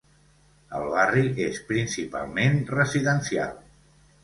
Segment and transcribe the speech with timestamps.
[0.79, 3.57] El barri és principalment residencial.